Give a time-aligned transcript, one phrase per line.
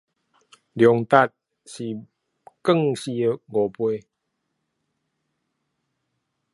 [0.03, 0.05] 量值
[1.67, 1.83] 是
[2.63, 4.07] 鋼球的五倍